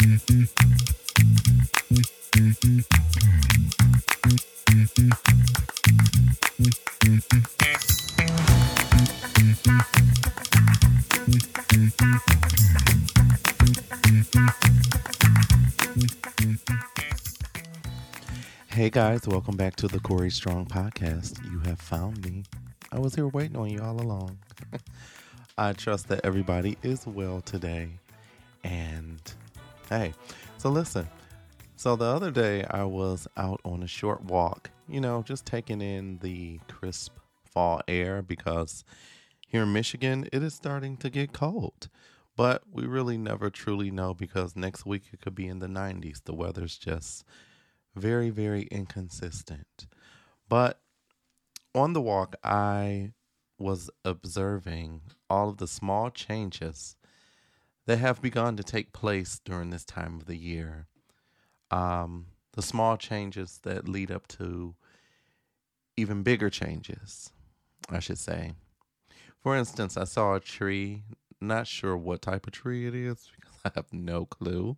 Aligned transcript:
Hey 0.00 0.08
guys, 18.88 19.28
welcome 19.28 19.58
back 19.58 19.76
to 19.76 19.86
the 19.86 20.00
Corey 20.02 20.30
Strong 20.30 20.64
podcast. 20.66 21.44
You 21.52 21.58
have 21.60 21.78
found 21.78 22.24
me. 22.24 22.44
I 22.90 22.98
was 22.98 23.14
here 23.14 23.28
waiting 23.28 23.58
on 23.58 23.68
you 23.68 23.82
all 23.82 24.00
along. 24.00 24.38
I 25.58 25.74
trust 25.74 26.08
that 26.08 26.24
everybody 26.24 26.78
is 26.82 27.06
well 27.06 27.42
today. 27.42 27.90
And 28.64 29.20
hey, 29.90 30.14
so 30.56 30.70
listen. 30.70 31.08
So 31.74 31.96
the 31.96 32.04
other 32.04 32.30
day 32.30 32.64
I 32.70 32.84
was 32.84 33.26
out 33.36 33.60
on 33.64 33.82
a 33.82 33.88
short 33.88 34.22
walk, 34.22 34.70
you 34.88 35.00
know, 35.00 35.22
just 35.22 35.44
taking 35.44 35.82
in 35.82 36.18
the 36.18 36.60
crisp 36.68 37.18
fall 37.44 37.80
air 37.88 38.22
because 38.22 38.84
here 39.48 39.64
in 39.64 39.72
Michigan 39.72 40.28
it 40.32 40.44
is 40.44 40.54
starting 40.54 40.96
to 40.98 41.10
get 41.10 41.32
cold. 41.32 41.88
But 42.36 42.62
we 42.72 42.86
really 42.86 43.18
never 43.18 43.50
truly 43.50 43.90
know 43.90 44.14
because 44.14 44.54
next 44.54 44.86
week 44.86 45.02
it 45.12 45.20
could 45.20 45.34
be 45.34 45.48
in 45.48 45.58
the 45.58 45.66
90s. 45.66 46.22
The 46.24 46.34
weather's 46.34 46.78
just 46.78 47.24
very, 47.96 48.30
very 48.30 48.68
inconsistent. 48.70 49.88
But 50.48 50.80
on 51.74 51.94
the 51.94 52.00
walk, 52.00 52.36
I 52.44 53.12
was 53.58 53.90
observing 54.04 55.00
all 55.28 55.48
of 55.48 55.56
the 55.56 55.66
small 55.66 56.10
changes 56.10 56.94
that 57.90 57.98
have 57.98 58.22
begun 58.22 58.56
to 58.56 58.62
take 58.62 58.92
place 58.92 59.40
during 59.44 59.70
this 59.70 59.84
time 59.84 60.14
of 60.14 60.26
the 60.26 60.36
year. 60.36 60.86
Um, 61.72 62.26
the 62.52 62.62
small 62.62 62.96
changes 62.96 63.58
that 63.64 63.88
lead 63.88 64.12
up 64.12 64.28
to 64.28 64.76
even 65.96 66.22
bigger 66.22 66.50
changes, 66.50 67.32
I 67.88 67.98
should 67.98 68.18
say. 68.18 68.52
For 69.42 69.56
instance, 69.56 69.96
I 69.96 70.04
saw 70.04 70.36
a 70.36 70.40
tree, 70.40 71.02
not 71.40 71.66
sure 71.66 71.96
what 71.96 72.22
type 72.22 72.46
of 72.46 72.52
tree 72.52 72.86
it 72.86 72.94
is 72.94 73.28
because 73.34 73.58
I 73.64 73.72
have 73.74 73.92
no 73.92 74.24
clue 74.24 74.76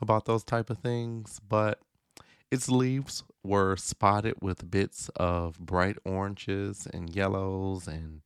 about 0.00 0.24
those 0.24 0.42
type 0.42 0.70
of 0.70 0.78
things, 0.78 1.42
but 1.46 1.80
its 2.50 2.70
leaves 2.70 3.24
were 3.44 3.76
spotted 3.76 4.36
with 4.40 4.70
bits 4.70 5.10
of 5.16 5.58
bright 5.58 5.98
oranges 6.06 6.88
and 6.94 7.14
yellows 7.14 7.86
and 7.86 8.22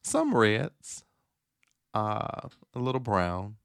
some 0.00 0.34
reds, 0.34 1.04
uh, 1.92 2.48
a 2.74 2.78
little 2.78 3.02
brown. 3.02 3.56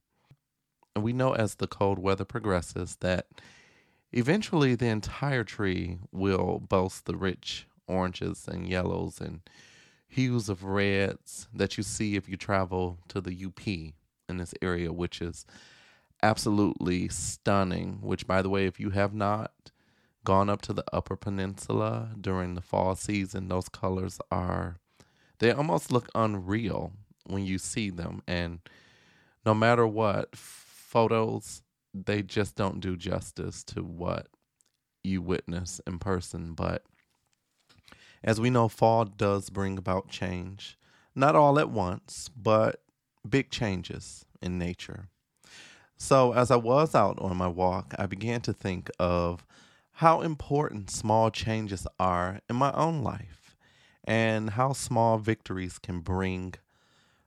And 0.95 1.03
we 1.03 1.13
know 1.13 1.33
as 1.33 1.55
the 1.55 1.67
cold 1.67 1.99
weather 1.99 2.25
progresses 2.25 2.97
that 2.97 3.27
eventually 4.11 4.75
the 4.75 4.87
entire 4.87 5.43
tree 5.43 5.99
will 6.11 6.59
boast 6.59 7.05
the 7.05 7.15
rich 7.15 7.67
oranges 7.87 8.47
and 8.47 8.67
yellows 8.67 9.21
and 9.21 9.41
hues 10.07 10.49
of 10.49 10.63
reds 10.63 11.47
that 11.53 11.77
you 11.77 11.83
see 11.83 12.15
if 12.15 12.27
you 12.27 12.35
travel 12.35 12.99
to 13.07 13.21
the 13.21 13.45
UP 13.45 13.65
in 13.65 14.37
this 14.37 14.53
area, 14.61 14.91
which 14.91 15.21
is 15.21 15.45
absolutely 16.21 17.07
stunning. 17.07 17.99
Which, 18.01 18.27
by 18.27 18.41
the 18.41 18.49
way, 18.49 18.65
if 18.65 18.79
you 18.79 18.89
have 18.89 19.13
not 19.13 19.51
gone 20.23 20.49
up 20.49 20.61
to 20.61 20.73
the 20.73 20.83
upper 20.93 21.15
peninsula 21.15 22.09
during 22.19 22.55
the 22.55 22.61
fall 22.61 22.95
season, 22.95 23.47
those 23.47 23.69
colors 23.69 24.19
are 24.29 24.77
they 25.39 25.51
almost 25.51 25.91
look 25.91 26.07
unreal 26.13 26.93
when 27.25 27.43
you 27.43 27.57
see 27.57 27.89
them 27.89 28.21
and 28.27 28.59
no 29.43 29.55
matter 29.55 29.87
what 29.87 30.35
photos 30.91 31.61
they 31.93 32.21
just 32.21 32.55
don't 32.55 32.81
do 32.81 32.97
justice 32.97 33.63
to 33.63 33.81
what 33.81 34.27
you 35.03 35.21
witness 35.21 35.81
in 35.87 35.99
person. 35.99 36.53
But 36.53 36.83
as 38.23 38.39
we 38.39 38.49
know 38.49 38.67
fall 38.67 39.05
does 39.05 39.49
bring 39.49 39.77
about 39.77 40.09
change. 40.09 40.77
Not 41.15 41.35
all 41.35 41.59
at 41.59 41.69
once 41.69 42.29
but 42.35 42.81
big 43.27 43.49
changes 43.49 44.25
in 44.41 44.57
nature. 44.57 45.07
So 45.97 46.33
as 46.33 46.51
i 46.51 46.55
was 46.55 46.93
out 46.95 47.19
on 47.19 47.37
my 47.37 47.47
walk 47.47 47.93
i 47.97 48.05
began 48.05 48.41
to 48.41 48.53
think 48.53 48.89
of 48.99 49.45
how 49.95 50.21
important 50.21 50.89
small 50.89 51.29
changes 51.29 51.85
are 51.99 52.41
in 52.49 52.55
my 52.55 52.71
own 52.73 53.03
life 53.03 53.55
and 54.03 54.51
how 54.51 54.73
small 54.73 55.17
victories 55.17 55.77
can 55.77 55.99
bring 55.99 56.55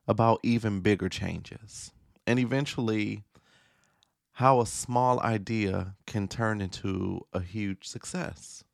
about 0.08 0.40
even 0.42 0.80
bigger 0.80 1.08
changes. 1.08 1.92
And 2.26 2.38
eventually, 2.38 3.22
how 4.38 4.60
a 4.60 4.66
small 4.66 5.20
idea 5.20 5.94
can 6.06 6.26
turn 6.26 6.60
into 6.60 7.20
a 7.32 7.40
huge 7.40 7.86
success. 7.86 8.64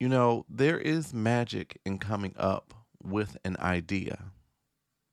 You 0.00 0.08
know, 0.08 0.46
there 0.48 0.78
is 0.78 1.12
magic 1.12 1.78
in 1.84 1.98
coming 1.98 2.32
up 2.38 2.72
with 3.02 3.36
an 3.44 3.58
idea 3.58 4.32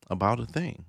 about 0.09 0.39
a 0.39 0.45
thing. 0.45 0.85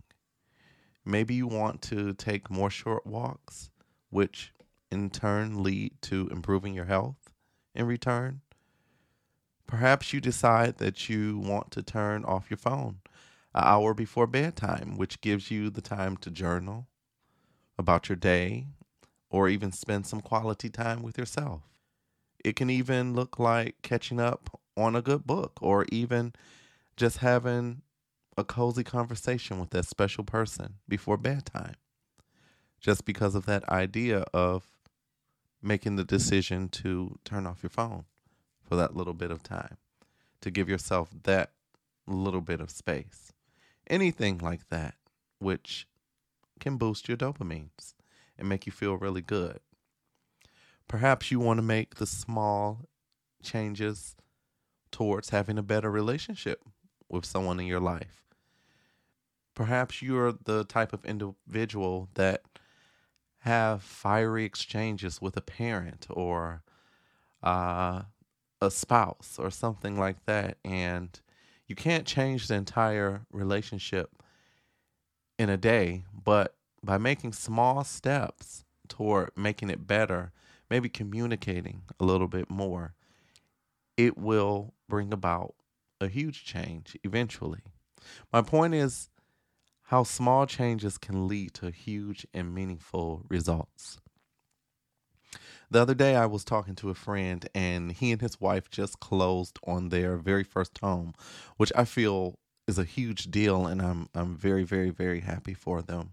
Maybe 1.05 1.35
you 1.35 1.49
want 1.49 1.83
to 1.83 2.15
take 2.15 2.49
more 2.49 2.71
short 2.71 3.05
walks, 3.05 3.71
which 4.11 4.53
in 4.89 5.11
turn 5.11 5.65
lead 5.65 6.01
to 6.03 6.29
improving 6.29 6.75
your 6.75 6.85
health 6.85 7.33
in 7.75 7.87
return. 7.87 8.41
Perhaps 9.67 10.13
you 10.13 10.21
decide 10.21 10.79
that 10.79 11.09
you 11.09 11.39
want 11.39 11.73
to 11.73 11.83
turn 11.83 12.25
off 12.25 12.51
your 12.51 12.59
phone 12.59 13.01
an 13.53 13.65
hour 13.65 13.95
before 13.95 14.29
bedtime, 14.29 14.97
which 14.97 15.21
gives 15.21 15.51
you 15.51 15.71
the 15.71 15.81
time 15.81 16.17
to 16.19 16.31
journal 16.31 16.87
about 17.79 18.09
your 18.09 18.17
day 18.17 18.67
or 19.31 19.49
even 19.49 19.73
spend 19.73 20.07
some 20.07 20.21
quality 20.21 20.69
time 20.69 21.03
with 21.03 21.19
yourself. 21.19 21.63
It 22.45 22.57
can 22.57 22.71
even 22.71 23.15
look 23.15 23.39
like 23.39 23.77
catching 23.83 24.21
up 24.21 24.61
on 24.77 24.95
a 24.95 25.03
good 25.03 25.27
book 25.27 25.59
or 25.61 25.87
even 25.91 26.35
just 26.97 27.19
having 27.19 27.83
a 28.37 28.45
cozy 28.45 28.85
conversation 28.85 29.59
with 29.59 29.71
that 29.71 29.87
special 29.87 30.25
person 30.25 30.75
before 30.89 31.17
bedtime. 31.17 31.75
Just 32.81 33.05
because 33.05 33.35
of 33.35 33.47
that 33.47 33.67
idea 33.69 34.25
of 34.35 34.65
making 35.63 35.97
the 35.97 36.05
decision 36.05 36.69
to 36.69 37.19
turn 37.25 37.47
off 37.47 37.63
your 37.63 37.71
phone 37.71 38.05
for 38.63 38.77
that 38.77 38.95
little 38.95 39.15
bit 39.15 39.31
of 39.31 39.43
time, 39.43 39.79
to 40.43 40.51
give 40.51 40.69
yourself 40.69 41.09
that 41.23 41.53
little 42.07 42.43
bit 42.43 42.61
of 42.61 42.71
space. 42.71 43.33
Anything 43.89 44.39
like 44.39 44.69
that, 44.69 44.95
which 45.39 45.87
can 46.61 46.77
boost 46.77 47.09
your 47.09 47.17
dopamines 47.17 47.95
and 48.39 48.49
make 48.49 48.67
you 48.67 48.73
feel 48.73 48.97
really 48.97 49.23
good. 49.23 49.61
Perhaps 50.89 51.31
you 51.31 51.41
want 51.41 51.59
to 51.59 51.63
make 51.63 51.97
the 51.97 52.07
small 52.07 52.87
changes 53.43 54.17
towards 54.91 55.31
having 55.31 55.59
a 55.59 55.63
better 55.63 55.91
relationship 55.91 56.63
with 57.09 57.25
someone 57.25 57.59
in 57.61 57.67
your 57.67 57.81
life. 57.81 58.23
Perhaps 59.55 60.03
you're 60.03 60.33
the 60.33 60.65
type 60.65 60.93
of 60.93 61.05
individual 61.05 62.09
that 62.15 62.43
have 63.39 63.83
fiery 63.83 64.45
exchanges 64.45 65.21
with 65.21 65.37
a 65.37 65.41
parent 65.41 66.07
or 66.11 66.63
uh, 67.43 68.03
a 68.61 68.71
spouse 68.71 69.37
or 69.39 69.51
something 69.51 69.99
like 69.99 70.25
that. 70.27 70.57
And 70.65 71.21
you 71.67 71.77
can't 71.77 72.07
change 72.07 72.49
the 72.49 72.55
entire 72.55 73.27
relationship 73.31 74.23
in 75.39 75.49
a 75.49 75.57
day, 75.57 76.05
but 76.13 76.57
by 76.83 76.99
making 76.99 77.33
small 77.33 77.85
steps 77.85 78.65
toward 78.89 79.31
making 79.37 79.71
it 79.71 79.87
better, 79.87 80.33
maybe 80.71 80.89
communicating 80.89 81.83
a 81.99 82.05
little 82.05 82.29
bit 82.29 82.51
more, 82.51 82.95
it 83.97 84.19
will 84.19 84.75
bring 84.89 85.13
about 85.13 85.55
a 86.01 86.09
huge 86.09 86.45
change 86.45 86.97
eventually. 87.05 87.61
My 88.33 88.43
point 88.43 88.75
is 88.75 89.09
how 89.89 90.03
small 90.03 90.47
changes 90.47 90.99
can 90.99 91.29
lead 91.29 91.55
to 91.55 91.71
huge 91.71 92.27
and 92.35 92.55
meaningful 92.55 93.25
results. 93.29 93.99
The 95.71 95.81
other 95.81 95.95
day, 95.95 96.15
I 96.15 96.27
was 96.27 96.45
talking 96.45 96.75
to 96.77 96.91
a 96.91 96.95
friend, 96.95 97.49
and 97.55 97.91
he 97.93 98.13
and 98.13 98.21
his 98.21 98.41
wife 98.41 98.71
just 98.71 99.01
closed 99.01 99.59
on 99.67 99.89
their 99.89 100.17
very 100.17 100.45
first 100.45 100.79
home, 100.79 101.15
which 101.57 101.73
I 101.75 101.85
feel 101.85 102.39
is 102.67 102.79
a 102.79 102.85
huge 102.85 103.31
deal, 103.31 103.67
and 103.67 103.81
I'm 103.81 104.09
I'm 104.15 104.37
very 104.37 104.65
very 104.65 104.91
very 104.91 105.21
happy 105.21 105.55
for 105.55 105.83
them, 105.83 106.13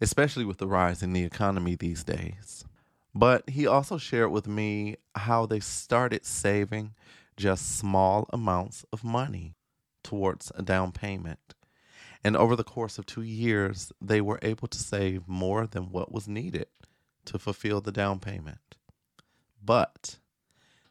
especially 0.00 0.44
with 0.44 0.58
the 0.58 0.66
rise 0.66 1.02
in 1.02 1.12
the 1.12 1.24
economy 1.24 1.74
these 1.74 2.04
days. 2.04 2.64
But 3.14 3.48
he 3.50 3.66
also 3.66 3.98
shared 3.98 4.30
with 4.30 4.46
me 4.46 4.96
how 5.14 5.46
they 5.46 5.60
started 5.60 6.24
saving 6.24 6.94
just 7.36 7.76
small 7.76 8.28
amounts 8.32 8.86
of 8.92 9.04
money 9.04 9.54
towards 10.02 10.50
a 10.54 10.62
down 10.62 10.92
payment 10.92 11.54
and 12.24 12.36
over 12.36 12.54
the 12.54 12.64
course 12.64 12.98
of 12.98 13.06
two 13.06 13.22
years, 13.22 13.92
they 14.00 14.20
were 14.20 14.38
able 14.42 14.68
to 14.68 14.78
save 14.78 15.26
more 15.26 15.66
than 15.66 15.90
what 15.90 16.12
was 16.12 16.28
needed 16.28 16.66
to 17.24 17.38
fulfill 17.38 17.80
the 17.80 17.92
down 17.92 18.20
payment. 18.20 18.76
But 19.62 20.18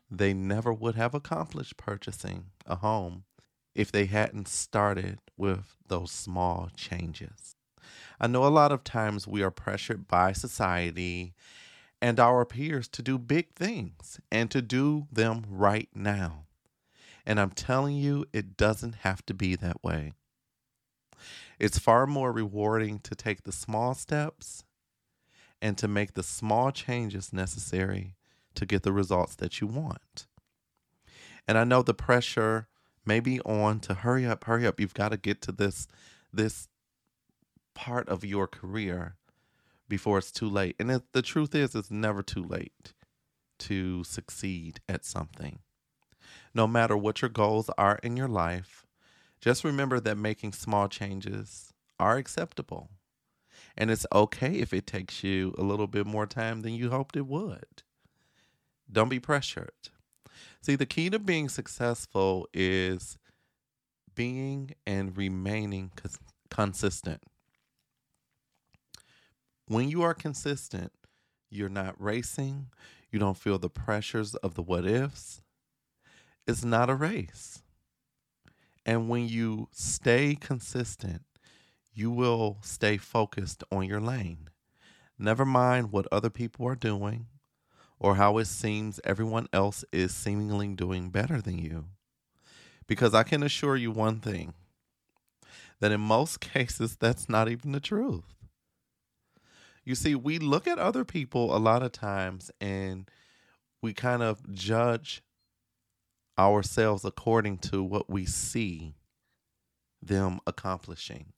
they 0.10 0.34
never 0.34 0.74
would 0.74 0.96
have 0.96 1.14
accomplished 1.14 1.78
purchasing 1.78 2.48
a 2.66 2.76
home 2.76 3.24
if 3.74 3.92
they 3.92 4.06
hadn't 4.06 4.48
started 4.48 5.20
with 5.38 5.76
those 5.88 6.12
small 6.12 6.70
changes. 6.76 7.56
I 8.20 8.28
know 8.28 8.46
a 8.46 8.50
lot 8.50 8.72
of 8.72 8.84
times 8.84 9.28
we 9.28 9.42
are 9.42 9.52
pressured 9.52 10.08
by 10.08 10.34
society 10.34 11.34
and 12.02 12.20
our 12.20 12.46
peers 12.46 12.88
to 12.90 13.02
do 13.02 13.18
big 13.18 13.54
things 13.54 14.20
and 14.32 14.50
to 14.52 14.62
do 14.62 15.08
them 15.12 15.46
right 15.50 15.90
now. 15.94 16.46
And 17.26 17.40
I'm 17.40 17.52
telling 17.52 17.96
you, 17.96 18.26
it 18.34 18.58
doesn't 18.58 18.96
have 18.96 19.26
to 19.28 19.34
be 19.34 19.56
that 19.56 19.84
way. 19.84 20.14
It's 21.60 21.78
far 21.78 22.08
more 22.08 22.32
rewarding 22.32 23.00
to 23.00 23.14
take 23.14 23.44
the 23.44 23.52
small 23.52 23.94
steps 23.94 24.64
and 25.62 25.78
to 25.78 25.88
make 25.88 26.14
the 26.16 26.24
small 26.24 26.72
changes 26.72 27.32
necessary 27.32 28.16
to 28.56 28.66
get 28.66 28.82
the 28.82 28.92
results 28.92 29.36
that 29.36 29.62
you 29.62 29.68
want. 29.68 30.26
And 31.48 31.58
I 31.58 31.64
know 31.64 31.84
the 31.84 31.94
pressure 31.94 32.68
may 33.06 33.20
be 33.20 33.40
on 33.42 33.80
to 33.82 33.94
hurry 33.94 34.26
up, 34.26 34.44
hurry 34.44 34.66
up. 34.66 34.80
You've 34.80 34.94
got 34.94 35.10
to 35.10 35.18
get 35.18 35.42
to 35.44 35.52
this 35.52 35.88
this 36.34 36.68
part 37.74 38.08
of 38.10 38.24
your 38.24 38.48
career 38.48 39.16
before 39.88 40.18
it's 40.18 40.32
too 40.32 40.50
late. 40.50 40.76
And 40.80 40.90
it, 40.92 41.04
the 41.12 41.22
truth 41.22 41.54
is, 41.54 41.76
it's 41.76 41.92
never 41.92 42.24
too 42.24 42.44
late 42.44 42.94
to 43.60 44.04
succeed 44.04 44.80
at 44.88 45.06
something. 45.06 45.60
No 46.54 46.68
matter 46.68 46.96
what 46.96 47.22
your 47.22 47.30
goals 47.30 47.70
are 47.78 48.00
in 48.02 48.16
your 48.16 48.28
life, 48.28 48.86
just 49.42 49.64
remember 49.64 50.00
that 50.00 50.18
making 50.18 50.54
small 50.54 50.88
changes 50.88 51.74
are 52.00 52.18
acceptable. 52.18 52.90
And 53.78 53.92
it's 53.92 54.06
okay 54.14 54.56
if 54.56 54.74
it 54.74 54.88
takes 54.88 55.24
you 55.24 55.54
a 55.58 55.64
little 55.64 55.88
bit 55.88 56.06
more 56.06 56.26
time 56.26 56.62
than 56.62 56.74
you 56.74 56.90
hoped 56.90 57.16
it 57.16 57.28
would. 57.28 57.84
Don't 58.92 59.10
be 59.10 59.20
pressured. 59.20 59.91
See, 60.62 60.76
the 60.76 60.86
key 60.86 61.10
to 61.10 61.20
being 61.20 61.50
successful 61.50 62.48
is 62.54 63.18
being 64.16 64.72
and 64.86 65.16
remaining 65.16 65.92
cons- 65.96 66.20
consistent. 66.50 67.22
When 69.68 69.90
you 69.90 70.02
are 70.02 70.14
consistent, 70.14 70.92
you're 71.50 71.70
not 71.70 72.02
racing, 72.02 72.68
you 73.12 73.20
don't 73.20 73.38
feel 73.38 73.58
the 73.58 73.70
pressures 73.70 74.36
of 74.36 74.56
the 74.56 74.62
what 74.62 74.86
ifs. 74.86 75.42
It's 76.48 76.64
not 76.64 76.90
a 76.90 76.96
race. 76.96 77.62
And 78.86 79.10
when 79.10 79.28
you 79.28 79.68
stay 79.72 80.36
consistent, 80.36 81.24
you 81.94 82.10
will 82.10 82.58
stay 82.62 82.98
focused 82.98 83.64
on 83.72 83.86
your 83.86 84.02
lane. 84.02 84.50
Never 85.20 85.46
mind 85.46 85.92
what 85.92 86.08
other 86.12 86.30
people 86.30 86.68
are 86.68 86.76
doing 86.76 87.28
or 88.02 88.16
how 88.16 88.40
it 88.40 88.46
seems 88.46 89.00
everyone 89.04 89.48
else 89.54 89.86
is 89.92 90.12
seemingly 90.12 90.68
doing 90.70 91.12
better 91.12 91.40
than 91.40 91.60
you. 91.60 91.86
Because 92.88 93.14
I 93.14 93.22
can 93.22 93.44
assure 93.44 93.78
you 93.78 93.92
one 93.92 94.20
thing 94.20 94.56
that 95.80 95.92
in 95.92 96.02
most 96.02 96.40
cases, 96.42 96.98
that's 97.00 97.30
not 97.30 97.48
even 97.48 97.74
the 97.74 97.80
truth. 97.80 98.34
You 99.86 99.94
see, 99.94 100.16
we 100.16 100.40
look 100.40 100.68
at 100.68 100.80
other 100.80 101.06
people 101.06 101.56
a 101.56 101.60
lot 101.60 101.84
of 101.84 101.92
times 101.92 102.50
and 102.60 103.08
we 103.84 103.94
kind 103.94 104.24
of 104.24 104.52
judge 104.52 105.22
ourselves 106.40 107.06
according 107.06 107.60
to 107.60 107.84
what 107.84 108.10
we 108.10 108.26
see 108.26 108.96
them 110.02 110.40
accomplishing. 110.48 111.34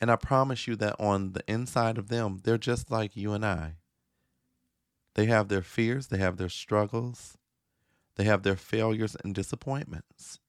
And 0.00 0.10
I 0.10 0.16
promise 0.16 0.66
you 0.66 0.74
that 0.76 0.96
on 0.98 1.34
the 1.34 1.44
inside 1.46 1.98
of 1.98 2.08
them, 2.08 2.40
they're 2.42 2.58
just 2.58 2.90
like 2.90 3.16
you 3.16 3.32
and 3.32 3.46
I. 3.46 3.74
They 5.14 5.26
have 5.26 5.48
their 5.48 5.62
fears, 5.62 6.08
they 6.08 6.18
have 6.18 6.36
their 6.36 6.48
struggles, 6.48 7.38
they 8.16 8.24
have 8.24 8.42
their 8.42 8.56
failures 8.56 9.16
and 9.22 9.34
disappointments. 9.34 10.40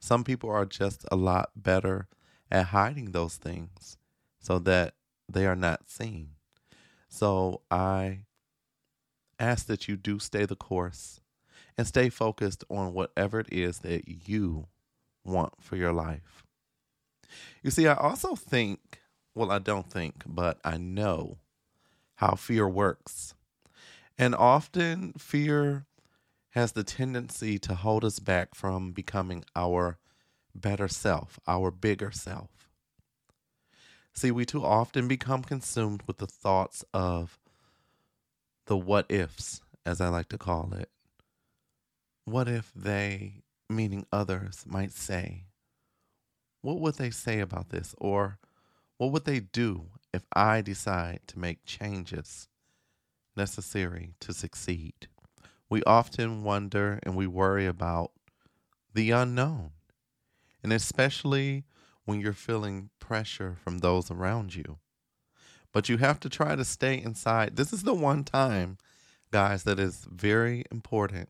Some 0.00 0.24
people 0.24 0.50
are 0.50 0.64
just 0.64 1.04
a 1.12 1.16
lot 1.16 1.50
better 1.54 2.08
at 2.50 2.66
hiding 2.66 3.12
those 3.12 3.36
things 3.36 3.98
so 4.38 4.58
that 4.60 4.94
they 5.28 5.46
are 5.46 5.56
not 5.56 5.90
seen. 5.90 6.30
So 7.08 7.62
I 7.70 8.24
ask 9.38 9.66
that 9.66 9.88
you 9.88 9.96
do 9.96 10.18
stay 10.18 10.46
the 10.46 10.56
course 10.56 11.20
and 11.76 11.86
stay 11.86 12.08
focused 12.08 12.64
on 12.70 12.94
whatever 12.94 13.40
it 13.40 13.52
is 13.52 13.80
that 13.80 14.28
you 14.28 14.68
want 15.24 15.54
for 15.60 15.76
your 15.76 15.92
life. 15.92 16.44
You 17.62 17.70
see, 17.70 17.86
I 17.86 17.94
also 17.94 18.34
think, 18.34 19.00
well, 19.34 19.50
I 19.50 19.58
don't 19.58 19.90
think, 19.90 20.22
but 20.26 20.58
I 20.64 20.78
know 20.78 21.38
how 22.20 22.34
fear 22.34 22.68
works. 22.68 23.34
And 24.18 24.34
often 24.34 25.14
fear 25.14 25.86
has 26.50 26.72
the 26.72 26.84
tendency 26.84 27.58
to 27.60 27.74
hold 27.74 28.04
us 28.04 28.18
back 28.18 28.54
from 28.54 28.92
becoming 28.92 29.42
our 29.56 29.96
better 30.54 30.86
self, 30.86 31.40
our 31.48 31.70
bigger 31.70 32.10
self. 32.10 32.68
See, 34.12 34.30
we 34.30 34.44
too 34.44 34.62
often 34.62 35.08
become 35.08 35.42
consumed 35.42 36.02
with 36.06 36.18
the 36.18 36.26
thoughts 36.26 36.84
of 36.92 37.38
the 38.66 38.76
what 38.76 39.06
ifs, 39.08 39.62
as 39.86 39.98
I 39.98 40.08
like 40.08 40.28
to 40.28 40.38
call 40.38 40.74
it. 40.74 40.90
What 42.26 42.48
if 42.48 42.70
they, 42.76 43.44
meaning 43.70 44.04
others, 44.12 44.64
might 44.66 44.92
say, 44.92 45.44
What 46.60 46.80
would 46.80 46.96
they 46.96 47.10
say 47.10 47.40
about 47.40 47.70
this? 47.70 47.94
Or 47.96 48.38
what 48.98 49.10
would 49.10 49.24
they 49.24 49.40
do 49.40 49.86
if 50.12 50.26
I 50.34 50.60
decide 50.60 51.20
to 51.28 51.38
make 51.38 51.64
changes 51.64 52.48
necessary 53.36 54.14
to 54.20 54.32
succeed? 54.32 55.08
We 55.68 55.82
often 55.84 56.42
wonder 56.42 56.98
and 57.02 57.16
we 57.16 57.26
worry 57.26 57.66
about 57.66 58.12
the 58.92 59.10
unknown. 59.12 59.70
And 60.62 60.72
especially 60.72 61.64
when 62.04 62.20
you're 62.20 62.32
feeling 62.32 62.90
pressure 62.98 63.56
from 63.62 63.78
those 63.78 64.10
around 64.10 64.54
you. 64.54 64.78
But 65.72 65.88
you 65.88 65.98
have 65.98 66.18
to 66.20 66.28
try 66.28 66.56
to 66.56 66.64
stay 66.64 67.00
inside. 67.00 67.56
This 67.56 67.72
is 67.72 67.84
the 67.84 67.94
one 67.94 68.24
time, 68.24 68.78
guys, 69.30 69.62
that 69.62 69.78
is 69.78 70.06
very 70.10 70.64
important 70.72 71.28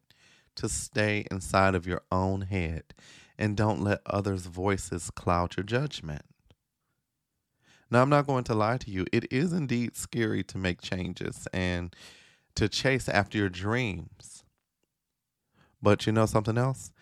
to 0.57 0.69
stay 0.69 1.27
inside 1.31 1.75
of 1.75 1.87
your 1.87 2.03
own 2.11 2.43
head 2.43 2.95
and 3.39 3.57
don't 3.57 3.83
let 3.83 4.01
others' 4.07 4.47
voices 4.47 5.11
cloud 5.11 5.57
your 5.57 5.65
judgment. 5.65 6.23
Now, 7.91 8.03
I'm 8.03 8.09
not 8.09 8.27
going 8.27 8.45
to 8.45 8.55
lie 8.55 8.79
to 8.79 8.91
you. 8.91 9.07
It 9.13 9.33
is 9.33 9.53
indeed 9.53 9.97
scary 9.97 10.45
to 10.45 10.59
make 10.59 10.81
changes 10.81 11.49
and 11.53 11.95
to 12.55 12.69
chase 12.69 13.09
after 13.09 13.37
your 13.37 13.49
dreams. 13.49 14.45
But 15.83 16.07
you 16.07 16.13
know 16.13 16.27
something 16.27 16.59
else? 16.59 16.93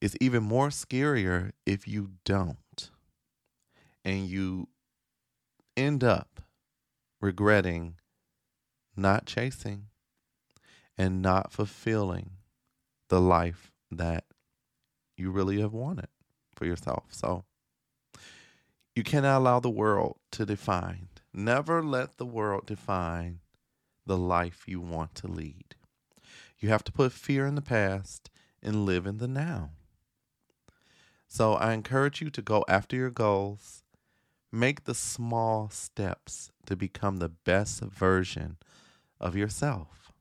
It's 0.00 0.16
even 0.20 0.42
more 0.42 0.68
scarier 0.68 1.52
if 1.64 1.88
you 1.88 2.10
don't 2.24 2.90
and 4.04 4.26
you 4.28 4.68
end 5.76 6.04
up 6.04 6.40
regretting 7.20 7.96
not 8.96 9.26
chasing 9.26 9.86
and 10.98 11.22
not 11.22 11.52
fulfilling 11.52 12.32
the 13.08 13.20
life 13.20 13.70
that 13.90 14.24
you 15.16 15.30
really 15.30 15.60
have 15.60 15.72
wanted 15.72 16.08
for 16.54 16.66
yourself. 16.66 17.04
So 17.10 17.44
you 18.94 19.02
cannot 19.02 19.38
allow 19.38 19.60
the 19.60 19.70
world 19.70 20.18
to 20.32 20.46
define. 20.46 21.08
Never 21.32 21.82
let 21.82 22.18
the 22.18 22.26
world 22.26 22.66
define 22.66 23.40
the 24.04 24.18
life 24.18 24.64
you 24.66 24.80
want 24.80 25.14
to 25.16 25.26
lead. 25.26 25.76
You 26.58 26.68
have 26.68 26.84
to 26.84 26.92
put 26.92 27.12
fear 27.12 27.46
in 27.46 27.54
the 27.54 27.62
past 27.62 28.30
and 28.62 28.84
live 28.84 29.06
in 29.06 29.18
the 29.18 29.28
now. 29.28 29.70
So 31.26 31.54
I 31.54 31.72
encourage 31.72 32.20
you 32.20 32.30
to 32.30 32.42
go 32.42 32.64
after 32.68 32.94
your 32.94 33.10
goals 33.10 33.82
Make 34.54 34.84
the 34.84 34.94
small 34.94 35.70
steps 35.70 36.52
to 36.66 36.76
become 36.76 37.16
the 37.16 37.30
best 37.30 37.80
version 37.80 38.58
of 39.18 39.34
yourself. 39.34 40.12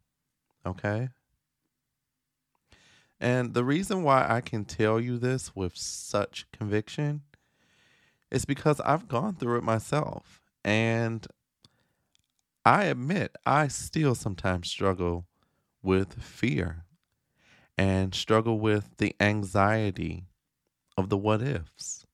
Okay? 0.65 1.09
And 3.19 3.53
the 3.53 3.65
reason 3.65 4.03
why 4.03 4.25
I 4.27 4.39
can 4.39 4.63
tell 4.63 5.01
you 5.01 5.17
this 5.17 5.53
with 5.53 5.75
such 5.75 6.49
conviction 6.53 7.23
is 8.31 8.45
because 8.45 8.79
I've 8.81 9.07
gone 9.07 9.35
through 9.35 9.57
it 9.57 9.63
myself. 9.63 10.41
And 10.63 11.27
I 12.65 12.85
admit 12.85 13.35
I 13.45 13.67
still 13.67 14.15
sometimes 14.15 14.67
struggle 14.69 15.27
with 15.83 16.21
fear 16.23 16.85
and 17.77 18.15
struggle 18.15 18.59
with 18.59 18.97
the 18.97 19.15
anxiety 19.19 20.27
of 20.97 21.09
the 21.09 21.17
what 21.17 21.41
ifs. 21.41 22.05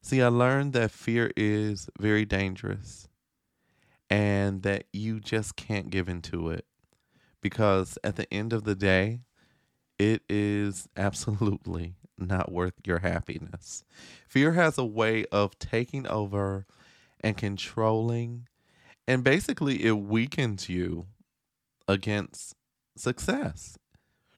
See, 0.00 0.22
I 0.22 0.28
learned 0.28 0.72
that 0.74 0.92
fear 0.92 1.32
is 1.36 1.88
very 1.98 2.24
dangerous 2.24 3.08
and 4.10 4.62
that 4.62 4.84
you 4.92 5.20
just 5.20 5.56
can't 5.56 5.90
give 5.90 6.08
into 6.08 6.50
it 6.50 6.66
because 7.42 7.98
at 8.04 8.16
the 8.16 8.32
end 8.32 8.52
of 8.52 8.64
the 8.64 8.74
day, 8.74 9.20
it 9.98 10.22
is 10.28 10.88
absolutely 10.96 11.96
not 12.18 12.52
worth 12.52 12.74
your 12.84 12.98
happiness. 13.00 13.84
Fear 14.28 14.52
has 14.52 14.78
a 14.78 14.84
way 14.84 15.24
of 15.32 15.58
taking 15.58 16.06
over 16.06 16.66
and 17.20 17.36
controlling, 17.36 18.48
and 19.06 19.24
basically, 19.24 19.84
it 19.84 19.98
weakens 19.98 20.68
you 20.68 21.06
against 21.88 22.54
success. 22.96 23.78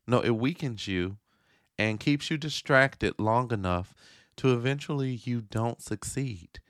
No, 0.06 0.20
it 0.20 0.36
weakens 0.36 0.86
you 0.86 1.18
and 1.78 2.00
keeps 2.00 2.30
you 2.30 2.38
distracted 2.38 3.14
long 3.18 3.52
enough 3.52 3.94
to 4.36 4.52
eventually 4.52 5.20
you 5.24 5.40
don't 5.40 5.82
succeed. 5.82 6.60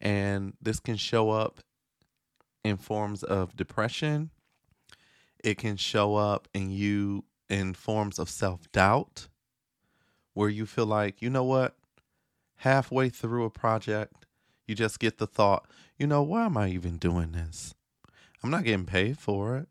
And 0.00 0.54
this 0.60 0.80
can 0.80 0.96
show 0.96 1.30
up 1.30 1.60
in 2.64 2.76
forms 2.76 3.22
of 3.22 3.56
depression. 3.56 4.30
It 5.42 5.58
can 5.58 5.76
show 5.76 6.16
up 6.16 6.48
in 6.54 6.70
you 6.70 7.24
in 7.48 7.74
forms 7.74 8.18
of 8.18 8.28
self 8.28 8.70
doubt, 8.72 9.28
where 10.34 10.48
you 10.48 10.66
feel 10.66 10.86
like, 10.86 11.20
you 11.22 11.30
know 11.30 11.44
what? 11.44 11.74
Halfway 12.56 13.08
through 13.08 13.44
a 13.44 13.50
project, 13.50 14.26
you 14.66 14.74
just 14.74 15.00
get 15.00 15.18
the 15.18 15.26
thought, 15.26 15.66
you 15.98 16.06
know, 16.06 16.22
why 16.22 16.44
am 16.46 16.56
I 16.56 16.68
even 16.68 16.96
doing 16.96 17.32
this? 17.32 17.74
I'm 18.42 18.50
not 18.50 18.64
getting 18.64 18.86
paid 18.86 19.18
for 19.18 19.56
it. 19.56 19.68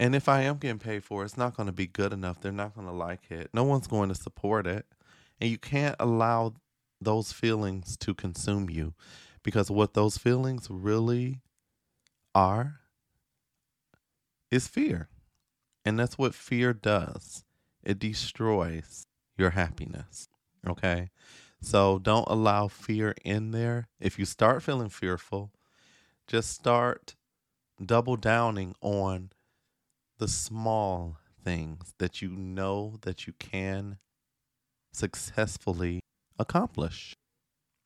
And 0.00 0.16
if 0.16 0.28
I 0.28 0.42
am 0.42 0.56
getting 0.56 0.78
paid 0.78 1.04
for 1.04 1.22
it, 1.22 1.26
it's 1.26 1.36
not 1.36 1.56
going 1.56 1.68
to 1.68 1.72
be 1.72 1.86
good 1.86 2.12
enough. 2.12 2.40
They're 2.40 2.50
not 2.50 2.74
going 2.74 2.86
to 2.86 2.92
like 2.92 3.30
it. 3.30 3.50
No 3.52 3.62
one's 3.64 3.86
going 3.86 4.08
to 4.08 4.14
support 4.14 4.66
it. 4.66 4.86
And 5.40 5.50
you 5.50 5.58
can't 5.58 5.96
allow 6.00 6.54
those 7.00 7.32
feelings 7.32 7.96
to 7.98 8.14
consume 8.14 8.70
you 8.70 8.94
because 9.42 9.70
what 9.70 9.94
those 9.94 10.18
feelings 10.18 10.68
really 10.70 11.40
are 12.34 12.80
is 14.50 14.66
fear. 14.66 15.08
And 15.84 15.98
that's 15.98 16.16
what 16.16 16.34
fear 16.34 16.72
does 16.72 17.44
it 17.82 17.98
destroys 17.98 19.06
your 19.36 19.50
happiness. 19.50 20.28
Okay. 20.66 21.10
So 21.60 21.98
don't 21.98 22.28
allow 22.28 22.68
fear 22.68 23.14
in 23.24 23.52
there. 23.52 23.88
If 24.00 24.18
you 24.18 24.24
start 24.24 24.62
feeling 24.62 24.88
fearful, 24.88 25.52
just 26.26 26.50
start 26.50 27.14
double 27.84 28.16
downing 28.16 28.74
on 28.80 29.30
the 30.18 30.28
small 30.28 31.18
things 31.44 31.94
that 31.98 32.22
you 32.22 32.30
know 32.30 32.98
that 33.02 33.26
you 33.26 33.32
can 33.38 33.98
successfully 34.92 36.00
accomplish. 36.38 37.16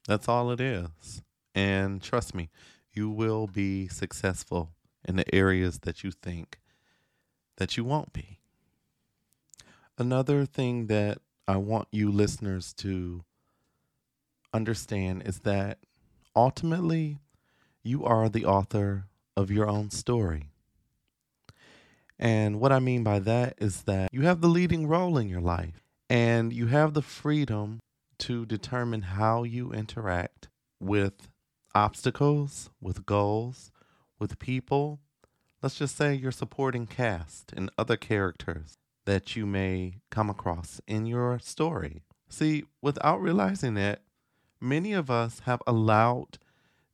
That's 0.06 0.28
all 0.28 0.50
it 0.50 0.60
is. 0.60 1.22
And 1.54 2.02
trust 2.02 2.34
me, 2.34 2.50
you 2.92 3.10
will 3.10 3.46
be 3.46 3.88
successful 3.88 4.72
in 5.04 5.16
the 5.16 5.34
areas 5.34 5.80
that 5.80 6.02
you 6.02 6.10
think 6.10 6.60
that 7.56 7.76
you 7.76 7.84
won't 7.84 8.12
be. 8.12 8.38
Another 9.98 10.44
thing 10.44 10.86
that 10.88 11.18
I 11.48 11.56
want 11.56 11.88
you 11.92 12.10
listeners 12.10 12.72
to 12.74 13.24
understand 14.52 15.22
is 15.24 15.40
that 15.40 15.78
ultimately 16.34 17.18
you 17.84 18.04
are 18.04 18.28
the 18.28 18.44
author 18.44 19.06
of 19.36 19.50
your 19.50 19.68
own 19.68 19.90
story. 19.90 20.50
And 22.18 22.58
what 22.58 22.72
I 22.72 22.80
mean 22.80 23.04
by 23.04 23.20
that 23.20 23.54
is 23.58 23.82
that 23.82 24.12
you 24.12 24.22
have 24.22 24.40
the 24.40 24.48
leading 24.48 24.88
role 24.88 25.18
in 25.18 25.28
your 25.28 25.40
life 25.40 25.82
and 26.08 26.52
you 26.52 26.66
have 26.66 26.94
the 26.94 27.02
freedom 27.02 27.80
to 28.18 28.46
determine 28.46 29.02
how 29.02 29.42
you 29.44 29.72
interact 29.72 30.48
with 30.80 31.28
obstacles, 31.74 32.70
with 32.80 33.06
goals, 33.06 33.70
with 34.18 34.38
people. 34.38 35.00
Let's 35.62 35.76
just 35.76 35.96
say 35.96 36.14
your 36.14 36.32
supporting 36.32 36.86
cast 36.86 37.52
and 37.54 37.70
other 37.76 37.96
characters 37.96 38.78
that 39.06 39.34
you 39.34 39.46
may 39.46 39.94
come 40.10 40.28
across 40.30 40.80
in 40.86 41.06
your 41.06 41.38
story. 41.38 42.02
See, 42.28 42.64
without 42.82 43.20
realizing 43.20 43.76
it, 43.76 44.02
many 44.60 44.92
of 44.92 45.10
us 45.10 45.40
have 45.46 45.62
allowed 45.66 46.38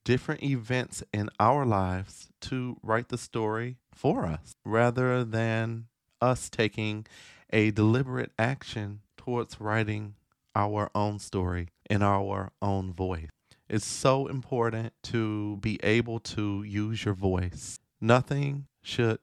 different 0.05 0.43
events 0.43 1.03
in 1.13 1.29
our 1.39 1.65
lives 1.65 2.29
to 2.41 2.77
write 2.83 3.09
the 3.09 3.19
story 3.19 3.77
for 3.95 4.25
us 4.25 4.55
rather 4.65 5.25
than 5.25 5.87
us 6.21 6.49
taking 6.49 7.07
a 7.53 7.71
deliberate 7.71 8.33
action 8.39 9.01
towards 9.17 9.61
writing 9.61 10.15
our 10.55 10.91
own 10.95 11.19
story 11.19 11.69
in 11.89 12.03
our 12.03 12.53
own 12.61 12.93
voice. 12.93 13.29
It's 13.69 13.87
so 13.87 14.27
important 14.27 14.93
to 15.05 15.57
be 15.59 15.79
able 15.83 16.21
to 16.21 16.63
use 16.63 17.05
your 17.05 17.15
voice. 17.15 17.79
Nothing 18.01 18.67
should 18.83 19.19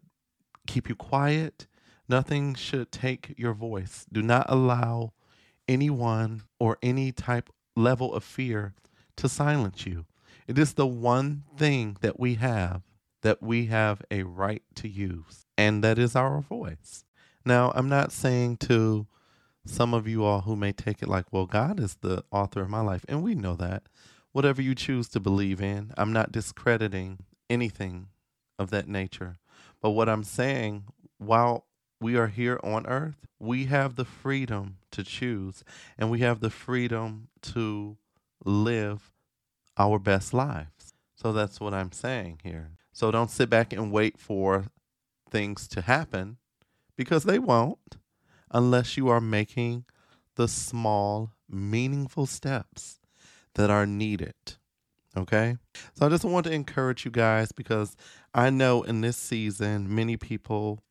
keep 0.66 0.90
you 0.90 0.96
quiet. 0.96 1.68
Nothing 2.10 2.56
should 2.56 2.92
take 2.92 3.36
your 3.38 3.54
voice. 3.54 4.06
Do 4.12 4.24
not 4.24 4.48
allow 4.50 5.14
anyone 5.68 6.42
or 6.60 6.80
any 6.82 7.12
type 7.12 7.52
level 7.76 8.14
of 8.16 8.24
fear 8.24 8.74
to 9.18 9.30
silence 9.30 9.86
you. 9.86 10.06
It 10.48 10.58
is 10.58 10.74
the 10.74 10.88
one 10.88 11.44
thing 11.56 11.98
that 12.02 12.20
we 12.20 12.36
have 12.36 12.82
that 13.22 13.44
we 13.44 13.68
have 13.68 14.02
a 14.10 14.24
right 14.24 14.64
to 14.76 14.88
use, 14.88 15.46
and 15.58 15.84
that 15.84 16.00
is 16.00 16.16
our 16.16 16.42
voice. 16.42 17.04
Now, 17.46 17.72
I'm 17.76 17.90
not 17.90 18.12
saying 18.12 18.58
to 18.58 19.08
some 19.66 19.94
of 19.94 20.08
you 20.08 20.24
all 20.24 20.42
who 20.42 20.56
may 20.56 20.72
take 20.72 21.02
it 21.02 21.08
like, 21.08 21.26
well, 21.32 21.46
God 21.46 21.80
is 21.80 21.98
the 22.02 22.24
author 22.32 22.62
of 22.62 22.70
my 22.70 22.82
life, 22.82 23.06
and 23.08 23.22
we 23.22 23.36
know 23.36 23.56
that. 23.56 23.84
Whatever 24.32 24.62
you 24.62 24.74
choose 24.74 25.10
to 25.10 25.20
believe 25.20 25.62
in, 25.62 25.92
I'm 25.98 26.14
not 26.14 26.32
discrediting 26.32 27.20
anything 27.50 28.08
of 28.58 28.70
that 28.70 28.88
nature. 28.88 29.38
But 29.82 29.92
what 29.92 30.10
I'm 30.10 30.24
saying, 30.24 30.86
while 31.18 31.66
we 32.02 32.16
are 32.16 32.28
here 32.28 32.60
on 32.64 32.88
earth, 32.88 33.28
we 33.40 33.66
have 33.66 33.96
the 33.96 34.06
freedom 34.06 34.78
to 34.92 35.04
choose 35.04 35.64
and 35.98 36.10
we 36.10 36.20
have 36.20 36.40
the 36.40 36.50
freedom 36.50 37.28
to 37.42 37.98
live 38.44 39.12
our 39.78 40.00
best 40.00 40.34
lives. 40.34 40.94
So 41.16 41.34
that's 41.34 41.60
what 41.60 41.74
I'm 41.74 41.92
saying 41.92 42.40
here. 42.44 42.72
So 42.94 43.12
don't 43.12 43.32
sit 43.32 43.50
back 43.50 43.74
and 43.74 43.92
wait 43.92 44.18
for 44.18 44.68
things 45.30 45.68
to 45.70 45.82
happen 45.82 46.38
because 46.96 47.24
they 47.24 47.40
won't 47.40 47.98
unless 48.52 48.98
you 48.98 49.10
are 49.10 49.22
making 49.22 49.86
the 50.36 50.48
small, 50.48 51.32
meaningful 51.50 52.26
steps 52.26 53.00
that 53.56 53.70
are 53.70 53.86
needed. 53.86 54.34
Okay? 55.16 55.58
So 55.96 56.06
I 56.06 56.10
just 56.10 56.24
want 56.24 56.46
to 56.46 56.52
encourage 56.52 57.04
you 57.04 57.12
guys 57.12 57.52
because 57.52 57.96
I 58.34 58.50
know 58.50 58.84
in 58.84 59.02
this 59.02 59.18
season, 59.18 59.94
many 59.94 60.18
people 60.18 60.84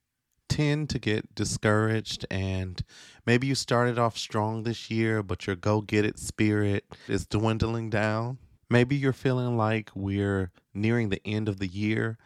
tend 0.48 0.90
to 0.90 0.98
get 0.98 1.34
discouraged 1.34 2.26
and 2.30 2.82
maybe 3.26 3.46
you 3.46 3.54
started 3.54 3.98
off 3.98 4.16
strong 4.16 4.62
this 4.62 4.90
year, 4.90 5.22
but 5.22 5.46
your 5.46 5.56
go 5.56 5.80
get 5.80 6.04
it 6.04 6.18
spirit 6.18 6.84
is 7.06 7.26
dwindling 7.26 7.90
down. 7.90 8.38
Maybe 8.70 8.96
you're 8.96 9.12
feeling 9.12 9.56
like 9.56 9.90
we're 9.94 10.50
nearing 10.74 11.08
the 11.08 11.26
end 11.26 11.48
of 11.48 11.58
the 11.58 11.66
year 11.66 12.18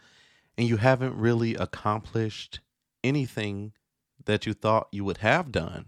and 0.57 0.67
you 0.67 0.77
haven't 0.77 1.15
really 1.15 1.55
accomplished 1.55 2.59
anything 3.03 3.73
that 4.25 4.45
you 4.45 4.53
thought 4.53 4.87
you 4.91 5.03
would 5.03 5.17
have 5.17 5.51
done. 5.51 5.85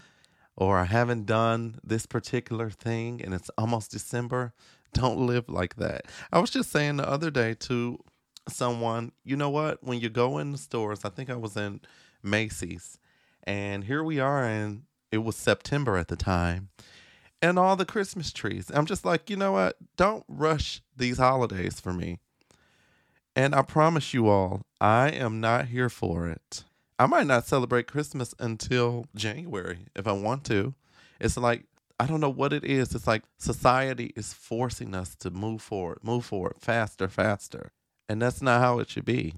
Or 0.58 0.77
I 0.77 0.86
haven't 0.86 1.25
done 1.25 1.80
this 1.84 2.06
particular 2.06 2.70
thing 2.70 3.22
and 3.22 3.34
it's 3.34 3.51
almost 3.58 3.92
December. 3.92 4.54
Don't 4.94 5.27
live 5.27 5.50
like 5.50 5.75
that. 5.75 6.06
I 6.32 6.39
was 6.39 6.50
just 6.50 6.72
saying 6.72 6.98
the 6.98 7.10
other 7.10 7.30
day 7.30 7.54
to 7.62 8.00
someone, 8.48 9.12
you 9.24 9.36
know 9.36 9.50
what? 9.50 9.84
When 9.84 10.00
you 10.00 10.10
go 10.10 10.38
in 10.38 10.51
the 10.51 10.58
stores, 10.58 11.04
I 11.04 11.10
think 11.10 11.30
I 11.30 11.36
was 11.36 11.58
in 11.58 11.82
Macy's, 12.25 12.98
and 13.44 13.86
here 13.86 14.03
we 14.03 14.20
are, 14.20 14.44
and 14.44 14.84
it 15.12 15.20
was 15.20 15.36
September 15.36 15.98
at 15.98 16.08
the 16.08 16.15
time 16.15 16.70
and 17.41 17.60
all 17.60 17.75
the 17.75 17.86
Christmas 17.86 18.32
trees. 18.32 18.72
I'm 18.74 18.86
just 18.86 19.05
like, 19.05 19.29
you 19.29 19.36
know 19.36 19.51
what? 19.51 19.77
Don't 19.98 20.24
rush 20.27 20.82
these 20.98 21.17
holidays 21.17 21.79
for 21.79 21.94
me. 21.94 22.20
And 23.36 23.53
I 23.53 23.62
promise 23.62 24.13
you 24.13 24.27
all, 24.27 24.62
I 24.79 25.10
am 25.10 25.41
not 25.41 25.67
here 25.67 25.89
for 25.89 26.27
it. 26.27 26.63
I 26.98 27.05
might 27.05 27.27
not 27.27 27.46
celebrate 27.46 27.88
Christmas 27.88 28.34
until 28.39 29.05
January 29.15 29.88
if 29.96 30.08
I 30.08 30.13
want 30.13 30.46
to. 30.46 30.74
It's 31.20 31.38
like, 31.38 31.65
I 32.00 32.08
don't 32.08 32.22
know 32.22 32.29
what 32.29 32.53
it 32.53 32.63
is. 32.63 32.96
It's 32.96 33.08
like 33.08 33.24
society 33.38 34.13
is 34.15 34.34
forcing 34.34 34.96
us 34.96 35.15
to 35.17 35.29
move 35.29 35.62
forward, 35.62 36.00
move 36.01 36.25
forward 36.25 36.55
faster, 36.60 37.08
faster. 37.08 37.72
And 38.08 38.22
that's 38.22 38.41
not 38.41 38.62
how 38.62 38.79
it 38.79 38.89
should 38.89 39.05
be. 39.05 39.34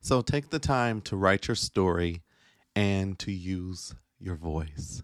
So 0.00 0.22
take 0.22 0.50
the 0.50 0.58
time 0.58 1.00
to 1.02 1.16
write 1.16 1.48
your 1.48 1.54
story 1.54 2.22
and 2.74 3.18
to 3.18 3.32
use 3.32 3.94
your 4.20 4.36
voice. 4.36 5.02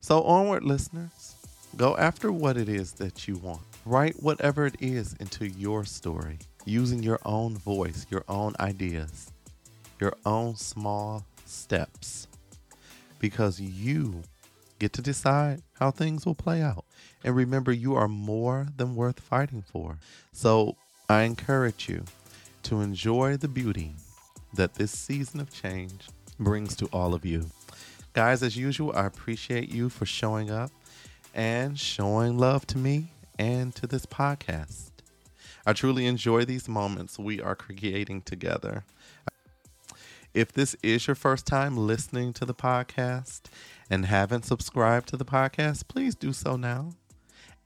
So, 0.00 0.22
onward, 0.22 0.64
listeners. 0.64 1.36
Go 1.76 1.96
after 1.96 2.30
what 2.30 2.56
it 2.56 2.68
is 2.68 2.92
that 2.94 3.26
you 3.26 3.36
want. 3.36 3.62
Write 3.86 4.22
whatever 4.22 4.66
it 4.66 4.76
is 4.80 5.14
into 5.20 5.46
your 5.46 5.84
story 5.84 6.38
using 6.66 7.02
your 7.02 7.18
own 7.24 7.56
voice, 7.56 8.06
your 8.10 8.24
own 8.28 8.54
ideas, 8.60 9.30
your 10.00 10.14
own 10.26 10.56
small 10.56 11.24
steps. 11.46 12.26
Because 13.20 13.60
you 13.60 14.22
get 14.78 14.92
to 14.94 15.02
decide 15.02 15.62
how 15.74 15.90
things 15.90 16.26
will 16.26 16.34
play 16.34 16.60
out. 16.60 16.84
And 17.24 17.34
remember, 17.34 17.72
you 17.72 17.94
are 17.94 18.08
more 18.08 18.66
than 18.76 18.96
worth 18.96 19.20
fighting 19.20 19.62
for. 19.62 19.98
So, 20.32 20.76
I 21.08 21.22
encourage 21.22 21.88
you 21.88 22.04
to 22.64 22.80
enjoy 22.80 23.36
the 23.36 23.48
beauty 23.48 23.94
that 24.54 24.74
this 24.74 24.90
season 24.90 25.40
of 25.40 25.52
change 25.52 26.08
brings 26.38 26.76
to 26.76 26.86
all 26.92 27.14
of 27.14 27.24
you. 27.24 27.46
Guys, 28.12 28.42
as 28.42 28.56
usual, 28.56 28.92
I 28.94 29.06
appreciate 29.06 29.70
you 29.70 29.88
for 29.88 30.04
showing 30.04 30.50
up 30.50 30.70
and 31.34 31.78
showing 31.78 32.38
love 32.38 32.66
to 32.68 32.78
me 32.78 33.12
and 33.38 33.74
to 33.76 33.86
this 33.86 34.06
podcast. 34.06 34.90
I 35.64 35.72
truly 35.72 36.06
enjoy 36.06 36.44
these 36.44 36.68
moments 36.68 37.18
we 37.18 37.40
are 37.40 37.54
creating 37.54 38.22
together. 38.22 38.84
If 40.34 40.52
this 40.52 40.74
is 40.82 41.06
your 41.06 41.14
first 41.14 41.46
time 41.46 41.76
listening 41.76 42.32
to 42.34 42.44
the 42.44 42.54
podcast 42.54 43.42
and 43.88 44.06
haven't 44.06 44.44
subscribed 44.44 45.08
to 45.08 45.16
the 45.16 45.24
podcast, 45.24 45.88
please 45.88 46.14
do 46.14 46.32
so 46.32 46.56
now. 46.56 46.92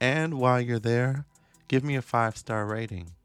And 0.01 0.35
while 0.35 0.61
you're 0.61 0.79
there, 0.79 1.25
give 1.69 1.85
me 1.85 1.97
a 1.97 2.03
five 2.03 2.37
star 2.37 2.67
rating. 2.67 3.16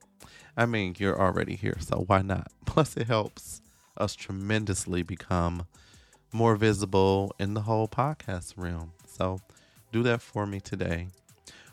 I 0.56 0.66
mean, 0.66 0.96
you're 0.98 1.20
already 1.20 1.56
here, 1.56 1.78
so 1.80 2.04
why 2.08 2.22
not? 2.22 2.52
Plus, 2.66 2.98
it 2.98 3.08
helps 3.08 3.62
us 3.98 4.16
tremendously 4.16 5.04
become 5.04 5.66
more 6.32 6.56
visible 6.56 7.34
in 7.40 7.54
the 7.54 7.62
whole 7.62 7.88
podcast 7.88 8.54
realm. 8.58 8.92
So, 9.06 9.40
do 9.92 10.04
that 10.04 10.22
for 10.22 10.46
me 10.46 10.60
today. 10.60 11.08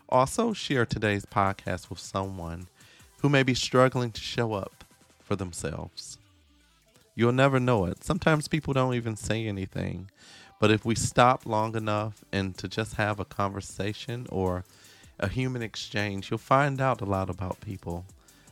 Also, 0.08 0.52
share 0.52 0.86
today's 0.86 1.26
podcast 1.26 1.90
with 1.90 1.98
someone 1.98 2.66
who 3.20 3.28
may 3.28 3.42
be 3.42 3.54
struggling 3.54 4.10
to 4.12 4.20
show 4.20 4.54
up 4.54 4.84
for 5.22 5.36
themselves. 5.36 6.18
You'll 7.14 7.32
never 7.32 7.60
know 7.60 7.84
it. 7.84 8.04
Sometimes 8.04 8.48
people 8.48 8.72
don't 8.74 8.94
even 8.94 9.16
say 9.16 9.46
anything. 9.46 10.10
But 10.60 10.70
if 10.70 10.84
we 10.84 10.94
stop 10.94 11.46
long 11.46 11.76
enough 11.76 12.24
and 12.32 12.56
to 12.58 12.68
just 12.68 12.94
have 12.94 13.20
a 13.20 13.24
conversation 13.24 14.26
or 14.30 14.64
a 15.18 15.28
human 15.28 15.62
exchange, 15.62 16.30
you'll 16.30 16.38
find 16.38 16.80
out 16.80 17.00
a 17.00 17.04
lot 17.04 17.30
about 17.30 17.60
people. 17.60 18.04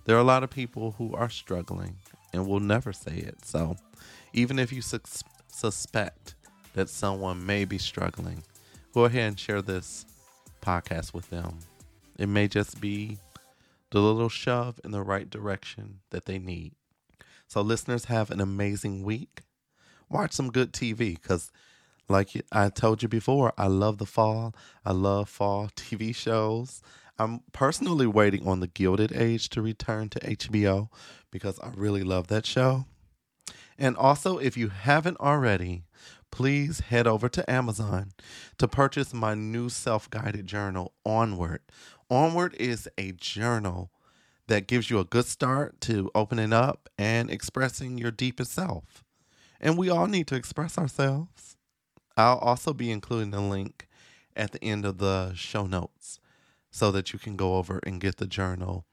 There 0.06 0.16
are 0.16 0.20
a 0.20 0.24
lot 0.24 0.44
of 0.44 0.50
people 0.50 0.94
who 0.98 1.14
are 1.14 1.28
struggling 1.28 1.96
and 2.32 2.46
will 2.46 2.60
never 2.60 2.92
say 2.92 3.16
it. 3.16 3.44
So, 3.44 3.76
even 4.32 4.60
if 4.60 4.72
you 4.72 4.80
su- 4.80 5.00
suspect 5.48 6.36
that 6.74 6.88
someone 6.88 7.44
may 7.44 7.64
be 7.64 7.78
struggling, 7.78 8.44
go 8.94 9.06
ahead 9.06 9.28
and 9.28 9.40
share 9.40 9.62
this 9.62 10.06
podcast 10.62 11.12
with 11.12 11.28
them. 11.30 11.58
It 12.16 12.28
may 12.28 12.46
just 12.46 12.80
be 12.80 13.18
the 13.90 14.00
little 14.00 14.28
shove 14.28 14.78
in 14.84 14.92
the 14.92 15.02
right 15.02 15.28
direction 15.28 15.98
that 16.10 16.26
they 16.26 16.38
need. 16.38 16.74
So, 17.48 17.60
listeners, 17.60 18.04
have 18.04 18.30
an 18.30 18.40
amazing 18.40 19.02
week. 19.02 19.42
Watch 20.08 20.32
some 20.32 20.52
good 20.52 20.72
TV 20.72 21.20
because, 21.20 21.50
like 22.08 22.30
I 22.52 22.68
told 22.68 23.02
you 23.02 23.08
before, 23.08 23.52
I 23.58 23.66
love 23.66 23.98
the 23.98 24.06
fall. 24.06 24.54
I 24.84 24.92
love 24.92 25.28
fall 25.28 25.68
TV 25.76 26.14
shows. 26.14 26.80
I'm 27.18 27.40
personally 27.52 28.06
waiting 28.06 28.46
on 28.46 28.60
The 28.60 28.66
Gilded 28.66 29.12
Age 29.12 29.48
to 29.50 29.62
return 29.62 30.10
to 30.10 30.20
HBO 30.20 30.88
because 31.30 31.58
I 31.60 31.70
really 31.74 32.02
love 32.02 32.26
that 32.26 32.44
show. 32.44 32.84
And 33.78 33.96
also, 33.96 34.36
if 34.38 34.56
you 34.56 34.68
haven't 34.68 35.18
already, 35.18 35.84
please 36.30 36.80
head 36.80 37.06
over 37.06 37.28
to 37.30 37.50
Amazon 37.50 38.12
to 38.58 38.68
purchase 38.68 39.14
my 39.14 39.34
new 39.34 39.70
self 39.70 40.10
guided 40.10 40.46
journal, 40.46 40.92
Onward. 41.06 41.60
Onward 42.10 42.54
is 42.54 42.88
a 42.98 43.12
journal 43.12 43.90
that 44.46 44.66
gives 44.66 44.90
you 44.90 44.98
a 44.98 45.04
good 45.04 45.26
start 45.26 45.80
to 45.82 46.10
opening 46.14 46.52
up 46.52 46.88
and 46.98 47.30
expressing 47.30 47.96
your 47.96 48.10
deepest 48.10 48.52
self. 48.52 49.04
And 49.58 49.78
we 49.78 49.88
all 49.88 50.06
need 50.06 50.26
to 50.28 50.36
express 50.36 50.76
ourselves. 50.76 51.56
I'll 52.16 52.38
also 52.38 52.74
be 52.74 52.90
including 52.90 53.32
a 53.34 53.46
link 53.46 53.88
at 54.36 54.52
the 54.52 54.62
end 54.62 54.84
of 54.84 54.98
the 54.98 55.32
show 55.34 55.66
notes 55.66 56.20
so 56.76 56.90
that 56.92 57.10
you 57.14 57.18
can 57.18 57.36
go 57.36 57.56
over 57.56 57.80
and 57.86 58.02
get 58.02 58.18
the 58.18 58.26
journal. 58.26 58.84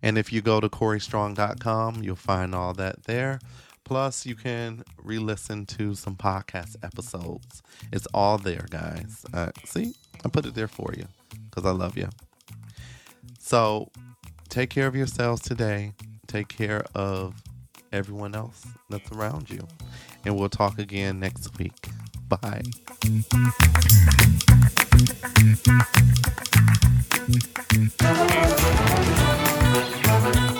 And 0.00 0.16
if 0.16 0.32
you 0.32 0.40
go 0.40 0.60
to 0.60 0.68
CoreyStrong.com, 0.68 2.00
you'll 2.00 2.14
find 2.14 2.54
all 2.54 2.72
that 2.74 3.02
there. 3.04 3.40
Plus, 3.84 4.24
you 4.24 4.36
can 4.36 4.84
re 5.02 5.18
listen 5.18 5.66
to 5.66 5.96
some 5.96 6.14
podcast 6.14 6.76
episodes. 6.84 7.60
It's 7.92 8.06
all 8.14 8.38
there, 8.38 8.66
guys. 8.70 9.26
Uh, 9.34 9.50
see, 9.64 9.94
I 10.24 10.28
put 10.28 10.46
it 10.46 10.54
there 10.54 10.68
for 10.68 10.94
you 10.96 11.06
because 11.50 11.66
I 11.66 11.72
love 11.72 11.98
you. 11.98 12.10
So, 13.40 13.90
take 14.48 14.70
care 14.70 14.86
of 14.86 14.94
yourselves 14.94 15.42
today. 15.42 15.94
Take 16.28 16.46
care 16.46 16.84
of 16.94 17.42
everyone 17.92 18.36
else 18.36 18.64
that's 18.88 19.10
around 19.10 19.50
you. 19.50 19.66
And 20.24 20.38
we'll 20.38 20.48
talk 20.48 20.78
again 20.78 21.18
next 21.18 21.58
week. 21.58 21.88
Bye. 22.28 22.62
Thank 27.24 27.96
you. 30.36 30.51